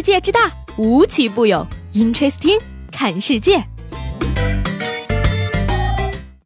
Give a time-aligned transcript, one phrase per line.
[0.00, 1.66] 世界之大，无奇不有。
[1.92, 2.58] Interesting，
[2.90, 3.62] 看世界。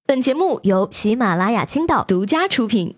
[0.05, 2.97] 本节目由喜马拉雅青岛独家出品。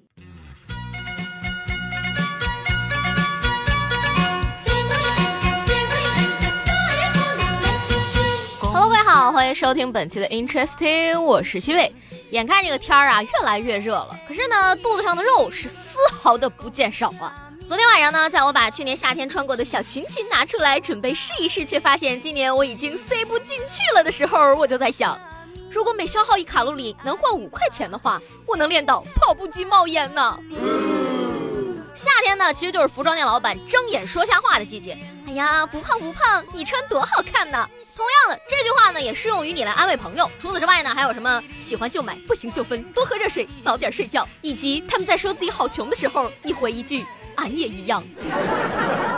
[8.62, 11.94] Hello，各位好，欢迎收听本期的 Interesting，我是西伟。
[12.30, 17.42] 眼看这个天儿啊越来越热了，可是呢，肚子上的肉是丝毫的不见少啊。
[17.66, 25.20] 昨天晚上呢，在我把去年夏天穿过的小裙裙拿出来准备试一试，却发现今年我已经塞不进去了的时候，我就在想，
[25.68, 30.38] 如果每消耗一卡路里能换五块钱的话，我能练到跑步机冒烟呢。
[31.92, 34.96] 夏天呢，其实就是服装店老板睁眼说瞎话的季节。
[35.26, 37.68] 哎呀，不胖不胖，你穿多好看呢！
[37.96, 40.30] 同样的这句话呢，也适用于你来安慰朋友。
[40.38, 47.04] 除此之外呢，还有什么喜欢就买，不行就分，多喝热水，早点睡觉，以及他们在说自己好穷的时候，你回一句。
[47.36, 48.02] 俺也一样，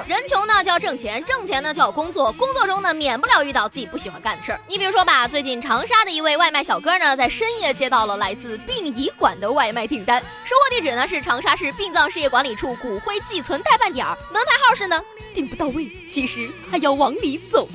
[0.09, 4.61] 人穷呢就要挣钱，挣钱呢就要工作，工作中呢免不了遇到自己不喜欢干的事儿。
[4.67, 14.99] 你比如说吧，最近长沙的一位外卖小哥呢，在深夜接到了来自殡仪馆的外卖订单，收货地址呢是长沙市殡葬事业管理处骨灰寄存代办点儿，门牌号是呢。
[15.35, 17.69] 订不到位，其实还要往里走。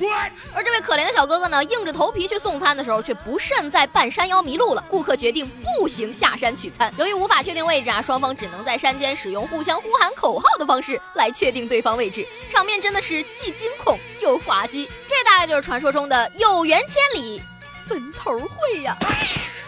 [0.52, 4.84] 而这位可怜的小哥哥呢，硬着头皮去送餐的时候，却不慎在半山腰迷路了。
[4.86, 6.92] 顾客决定步行下山取餐。
[6.98, 12.23] 由于无法确定位置啊，双方只能在山间使用互相呼喊口号的方式来确定对方位置。
[12.50, 14.90] 场面真的是既惊恐又滑稽。
[15.06, 17.40] 这大概就是传说中的有缘千里，
[17.88, 18.96] 坟头会呀。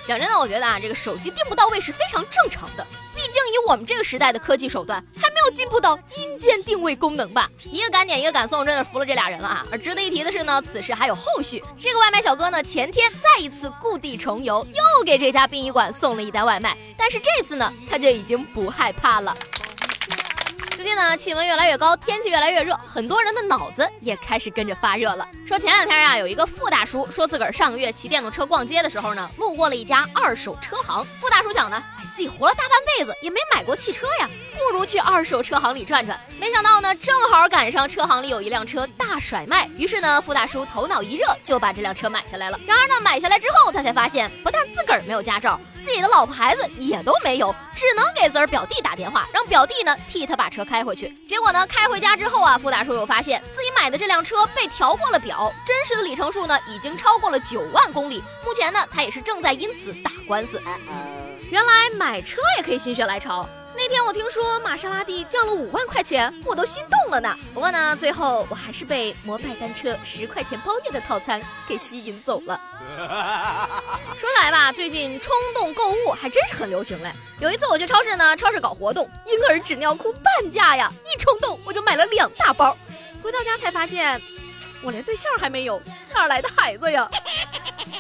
[0.07, 2.87] 讲真的，我觉得啊，这个手机订不到位是非常正常的。
[3.13, 7.51] 毕竟以我们这个时代的科技手段，还没有进步到阴间定位功能吧？
[7.65, 9.67] 一个敢点，一个敢送，真的服了这俩人了啊！
[9.73, 11.65] 而值得一提的是呢，此事还有后续。
[11.77, 19.37] 这个外卖小哥呢，前天再一次故地重游，又给这家殡仪馆送了一单外卖，但是这次呢，他就已经不害怕了。
[20.87, 25.27] 最近呢，气温越来越高，天气越来越热，很多人的脑子也开始跟着发热了。
[25.45, 31.05] 说前两天啊，有一个傅大叔说自个儿上个月骑电动车逛街的时候呢，路过了一家二手车行。
[31.21, 31.83] 傅大叔想呢，
[32.17, 36.19] 自己活了大半辈子也没买过汽车呀，不如去二手车行里转转。
[36.41, 42.59] 没想到呢，正好赶上车行里有一辆车大甩卖，于是呢，傅大叔头脑一热就把这辆车买下来了。
[42.67, 50.65] 然而呢，买下来之后，他才发现，不但自个儿没有驾照，自己的老婆孩子也都没有，只能给自个儿表弟打电话，让表弟呢替他把车。
[50.65, 51.67] 开回去，结果呢？
[51.67, 58.25] 开回家之后啊，傅大叔又发现自己买的这辆车被调过了表，真实的里程数呢已经超过了九万公里。
[58.43, 60.59] 目前呢，他也是正在因此打官司。
[61.51, 63.49] 原来买车也可以心血来潮。
[63.79, 67.39] 那天我听说玛莎拉蒂降了五万块钱，我都心动了呢。
[67.53, 72.59] 不过呢，最后我还是被摩拜单车十块钱包月的套餐给吸引走了。
[74.19, 77.13] 说起来吧，最近冲动购物还真是很流行嘞。
[77.39, 82.77] 有一次我去超市呢，超市搞活动，婴儿纸尿裤半价呀，一冲动我就买了两大包。
[83.23, 84.21] 回到家才发现，
[84.83, 85.81] 我连对象还没有，
[86.15, 87.07] 哪来的孩子呀？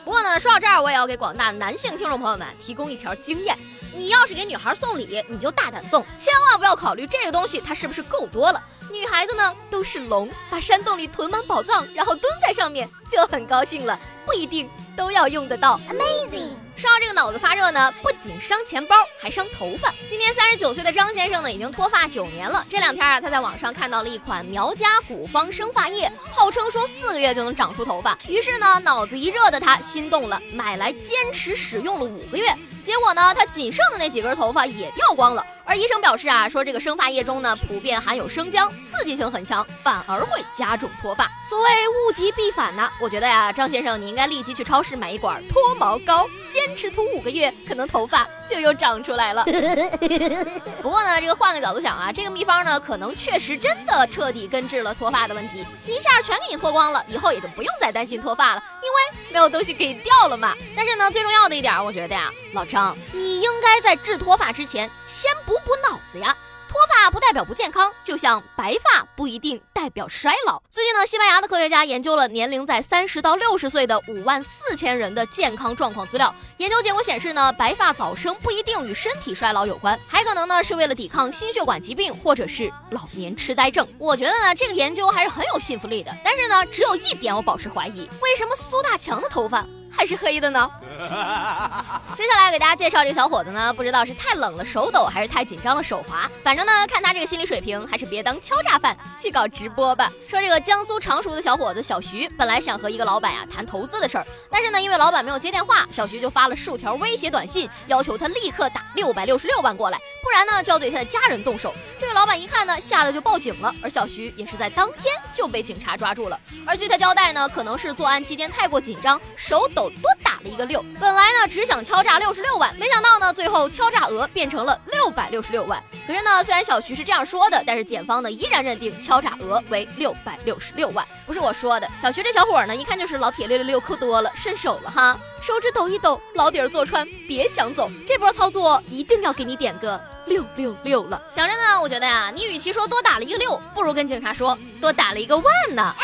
[0.06, 3.58] 不过呢，说到这儿，我也要给广大男性听众朋友们提供一条经验。
[3.92, 8.62] 你要是给女孩送礼，你就大胆送，千万不要考虑这个东西它是不是够多了。
[8.92, 15.80] 女孩子呢都是龙，把山洞里囤满宝藏，然后蹲在上面就很高兴了，不一定都要用得到。
[15.88, 16.65] Amazing。
[16.76, 19.94] 说到这个脑子发热呢，不仅伤钱包，还伤头发。
[20.06, 22.62] 今年三十九岁的张先生呢，已经脱发九年了。
[22.68, 28.18] 这两天啊，他在网上看到了一款苗家古方生发液，号称说四个月就能长出头发。
[28.28, 32.54] 于是呢，脑子一热的他心动了，买来坚持使用了五个月。
[32.84, 35.42] 结果呢，他仅剩的那几根头发也掉光了。
[35.66, 41.28] 而医生表示啊，说这个生发液中呢，普遍含有生姜，刺激性很强，反而会加重脱发。
[41.48, 49.44] 所谓物极必反呢，我觉得呀，张先生你应该立即去超市买一管脱毛膏，坚持涂五个月，可能头发就又长出来了。
[50.80, 60.54] 不过呢，这个换个角度想啊，这个秘方呢，可能确实真的彻底根治了脱发的问题，一下全给你脱光了，以后也就不用再担心脱发了，因为没有东西可以掉了嘛。
[60.76, 65.30] 但是呢，最重要的一点，我觉得呀，老张，你应该在治脱发之前先
[65.64, 65.76] 补。
[65.88, 66.36] 脑子呀！
[66.68, 70.60] 脱发不代表不健康，就像白发不一定代表衰老。
[70.68, 76.34] 最近呢，西班牙的科学家研究了年龄在三十到六十岁的五万四千人的健康状况资料。
[76.56, 83.86] 研究结果显示呢， 白发早生不一定与身体衰老有关，还可能呢是为了抵抗心血管疾病或者是老年痴呆症。
[83.96, 86.12] 我觉得呢，这个研究还是很有信服力的。
[86.24, 89.64] 但是呢，只有一点我保持怀疑：为什么苏大强的头发
[89.96, 90.68] 还是黑的呢？
[92.14, 96.30] 接下来给大家介绍这个小伙子呢，不知道是太冷了手抖，还是太紧张了手滑。
[96.42, 100.10] 反正呢，看他这个心理水平，还是别当敲诈犯去搞直播吧。
[100.28, 111.72] 说这个江苏常熟的小伙子小徐，本来想和一个老板呀谈投资的事儿，但是呢，因为老板没有接电话，小徐就发了数条威胁短信，要求他立刻打六百六十六万过来，不然呢就要对他的家人动手。
[112.00, 116.38] 这位老板一看呢，吓得就报警了，而小徐也是在当天就被警察抓住了。
[116.66, 120.84] 而据他交代呢，可能是作案期间太过紧张，手抖多打了一个六。
[121.00, 125.80] 本来呢只想敲诈六十六万，没想到呢最后敲诈额变成了六百六十六万。
[126.08, 131.88] 可是呢，虽然小徐是这样说的，但是检方呢依然认定敲诈额为六百六十六万，不是我说的。
[132.02, 137.88] 小徐这小伙呢，一看就是老铁六六六扣多了，顺手了哈，手指抖一抖，老底儿坐穿，别想走。
[138.04, 141.20] 这波操作一定要给你点个六六六了。
[141.34, 145.44] 讲真的，我觉得呀，你与其说多打了一个六，不如跟警察说多打了一个万
[145.74, 145.94] 呢。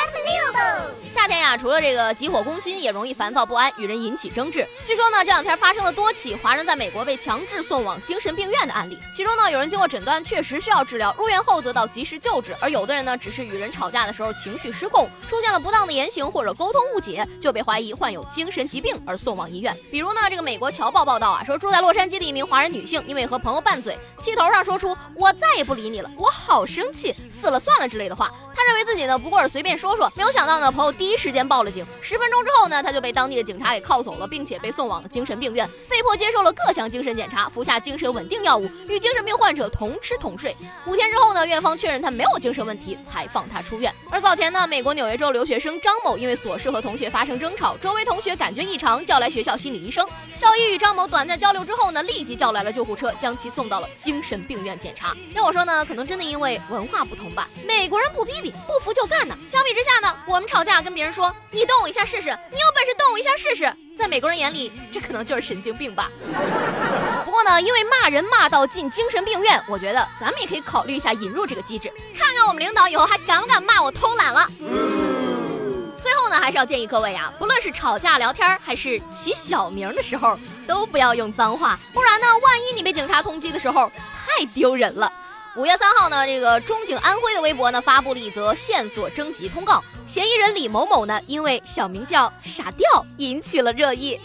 [1.11, 4.67] 夏天呀，除了这个急火攻心，也容易烦躁不安，与人引起争执。
[4.87, 8.99] 据说呢，这两天发生了多起华人在美国被强制送往精神病院的案例。
[9.15, 19.77] 其中呢，有人经过诊断确实需要治疗，入院后得到及时救治；而有的人呢，只是与人吵架的时候情绪失控，出现了不当的言行或者沟通误解，就被怀疑患有精神疾病而送往医院。
[19.91, 28.31] 比如呢，这个美国侨报报道啊，说住在洛杉矶的一名华人女性，因为和朋友拌嘴，气头上说出“我再也不理你了，我好生气，死了算了”之类的话。
[28.55, 31.85] 他认为自己呢不过是随便说说，没有想到呢，朋友第一时间报了警。
[32.00, 40.55] 十分钟之后呢，他就被当地的警察给铐走了，并且被送往了精神病院，被迫接受了各项精神检查，服下精神稳定药物，与精神病患者同吃同睡。
[40.87, 43.93] 五天之后呢，院方确认他没有精神问题，才放他出院。
[44.11, 50.06] 而早前呢，美国纽约州留学生张某因为琐事和同学发生争吵，周围同学感觉异常，叫来学校心理医生。
[50.35, 55.14] 校医与张某短暂交流之后呢，立即叫来了救护车，将其送到了精神病院检查。
[55.32, 59.38] 要我说呢，可能真的因为文化不同吧，美国人不逼逼，不服就干呢。
[59.46, 66.10] 相比之下呢，我们吵架跟别人说你动我一下试试，你有本事动我一下试试，在美国人眼里，这可能就是神经病吧。
[67.25, 71.88] 不过呢，因为骂人骂到进精神病院，我觉得咱们也可以考虑一下引入这个机制，
[72.19, 74.50] 看看我们领导以后还敢不敢骂我偷懒了。
[76.02, 83.88] 最后呢，还是要建议各位呀，不论是吵架聊天还是起小名的时候，都不要用脏话，不然呢，万一你被警察通缉的时候，
[84.26, 85.10] 太丢人了。
[85.54, 94.19] 五月三号呢，这个中警安徽的微博呢发布了一则线索征集通告，嫌疑人李某某呢因为小名叫傻吊引起了热议。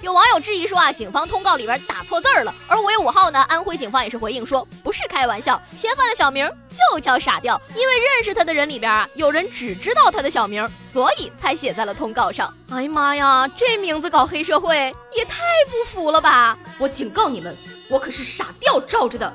[0.00, 2.52] 有网友质疑说啊，警方通告里边打错字儿了。
[2.66, 12.52] 而五月五号呢，安徽警方也是回应说不是开玩笑，嫌犯的小名就叫傻吊，因为认识他的人里边啊有人只知道他的小名，所以才写在了通告上。
[12.70, 16.58] 哎呀妈呀，这名字搞黑社会也太不服了吧！
[16.78, 17.56] 我警告你们，
[17.88, 19.32] 我可是傻吊罩着的。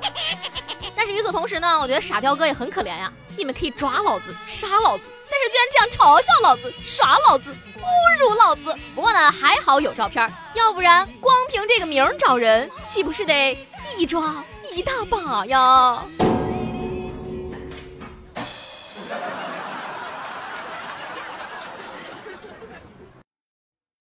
[0.98, 3.12] 但是与此同时呢，我觉得傻雕哥也很可怜呀。
[3.36, 8.76] 你们可以抓老子、杀老子，但是居然这样嘲笑老子、耍老子、侮辱老子。
[8.96, 13.56] 不过呢，还好有照片，要不然光凭这个名找人，岂不是得
[13.96, 14.42] 一抓
[14.72, 16.02] 一大把呀？